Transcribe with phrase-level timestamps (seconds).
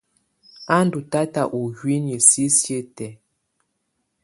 [0.75, 3.11] A ndɔ̀ tata ɔ̀ nuiyii sisiǝ́ tɛ̀á.